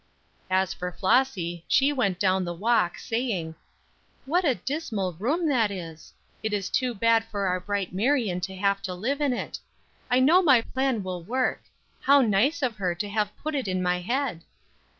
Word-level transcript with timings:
As 0.49 0.73
for 0.73 0.91
Flossy, 0.91 1.63
she 1.67 1.93
went 1.93 2.17
down 2.17 2.43
the 2.43 2.55
walk, 2.55 2.97
saying: 2.97 3.53
"What 4.25 4.43
a 4.43 4.55
dismal 4.55 5.13
room 5.13 5.47
that 5.49 5.69
is? 5.69 6.11
It 6.41 6.53
is 6.53 6.71
too 6.71 6.95
bad 6.95 7.23
for 7.25 7.45
our 7.45 7.59
bright 7.59 7.93
Marion 7.93 8.41
to 8.41 8.55
have 8.55 8.81
to 8.81 8.95
live 8.95 9.21
in 9.21 9.31
it, 9.31 9.59
I 10.09 10.19
know 10.19 10.41
my 10.41 10.61
plan 10.61 11.03
will 11.03 11.21
work. 11.21 11.65
How 12.01 12.19
nice 12.21 12.63
of 12.63 12.77
her 12.77 12.95
to 12.95 13.09
have 13.09 13.37
put 13.37 13.53
it 13.53 13.67
in 13.67 13.83
my 13.83 13.99
head! 13.99 14.41